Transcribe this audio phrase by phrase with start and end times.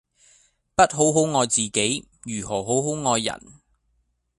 [0.73, 3.39] 不好好愛自己如何好好愛人